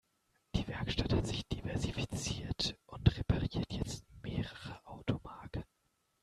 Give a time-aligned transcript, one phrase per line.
[0.55, 5.63] Die Werkstatt hat sich diversifiziert und repariert jetzt mehrere Automarken.